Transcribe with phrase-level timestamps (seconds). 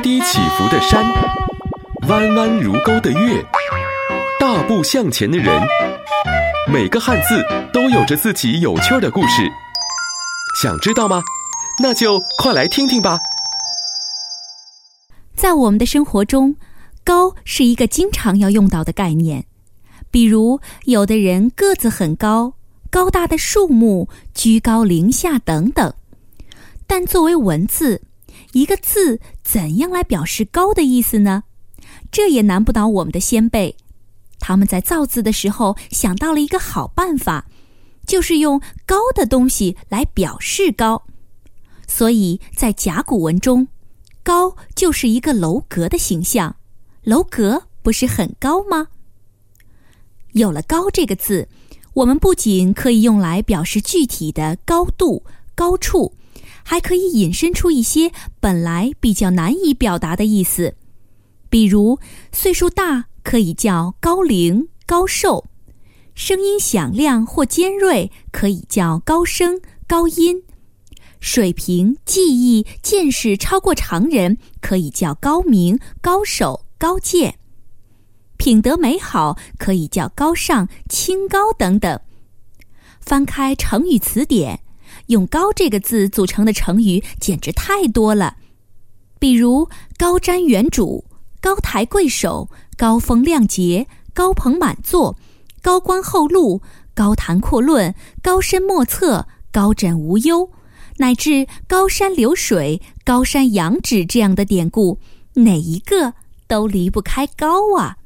[0.00, 1.04] 低起伏的山，
[2.08, 3.44] 弯弯如钩的月，
[4.38, 5.60] 大步向前的人，
[6.72, 9.50] 每个汉字都有着自己有趣的故事。
[10.62, 11.22] 想知道吗？
[11.82, 13.18] 那就快来听听吧。
[15.34, 16.54] 在我们的生活中，
[17.04, 19.46] 高是一个经常要用到的概念。
[20.10, 22.54] 比如，有的人个子很高，
[22.90, 25.92] 高大的树木，居高临下等等。
[26.86, 28.02] 但作为文字，
[28.52, 31.44] 一个字怎样来表示高的意思呢？
[32.10, 33.76] 这也难不倒我们的先辈。
[34.40, 37.46] 他们在造字的时候想到了一个好办法，
[38.06, 41.04] 就是用高的东西来表示高。
[41.86, 43.68] 所以在甲骨文中，
[44.22, 46.56] 高就是一个楼阁的形象。
[47.02, 48.88] 楼阁不是很高吗？
[50.32, 51.48] 有了“高”这个字，
[51.94, 56.14] 我们不仅可以用来表示具体的高度、高处。
[56.70, 60.76] 还可以引申出一些本来比较难以表达的意思，
[61.48, 61.98] 比如
[62.30, 65.46] 岁数大可以叫高龄、高寿；
[66.14, 70.42] 声音响亮或尖锐可以叫高声、高音；
[71.18, 77.32] 水平、技艺、见识超过常人可以叫高明、高手、高见；
[78.36, 81.98] 品德美好可以叫高尚、清高等等。
[83.00, 84.60] 翻开成语词典。
[85.08, 88.36] 用“高”这个字组成的成语简直太多了，
[89.18, 91.04] 比如高瞻远瞩、
[91.40, 95.18] 高抬贵手、高风亮节、高朋满座、
[95.60, 96.62] 高官厚禄、
[96.94, 100.50] 高谈阔论、高深莫测、高枕无忧，
[100.98, 104.98] 乃至高山流水、高山仰止这样的典故，
[105.34, 106.14] 哪一个
[106.46, 107.96] 都离不开“高”啊。